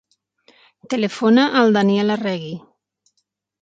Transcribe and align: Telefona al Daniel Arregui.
Telefona 0.93 1.45
al 1.61 1.79
Daniel 1.79 2.19
Arregui. 2.19 2.53